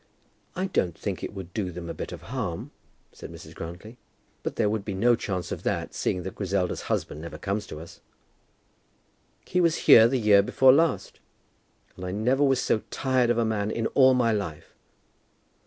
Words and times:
"I 0.55 0.65
don't 0.65 0.97
think 0.97 1.21
it 1.23 1.31
would 1.35 1.53
do 1.53 1.71
them 1.71 1.87
a 1.87 1.93
bit 1.93 2.11
of 2.11 2.23
harm," 2.33 2.71
said 3.11 3.31
Mrs. 3.31 3.53
Grantly. 3.53 3.99
"But 4.41 4.55
there 4.55 4.67
would 4.67 4.83
be 4.83 4.95
no 4.95 5.15
chance 5.15 5.51
of 5.51 5.61
that, 5.61 5.93
seeing 5.93 6.23
that 6.23 6.33
Griselda's 6.33 6.81
husband 6.89 7.21
never 7.21 7.37
comes 7.37 7.67
to 7.67 7.79
us." 7.79 8.01
"He 9.45 9.61
was 9.61 9.75
here 9.85 10.07
the 10.07 10.17
year 10.17 10.41
before 10.41 10.73
last." 10.73 11.19
"And 11.95 12.03
I 12.03 12.09
never 12.11 12.43
was 12.43 12.59
so 12.59 12.79
tired 12.89 13.29
of 13.29 13.37
a 13.37 13.45
man 13.45 13.69
in 13.69 13.85
all 13.93 14.15
my 14.15 14.31
life." 14.31 14.73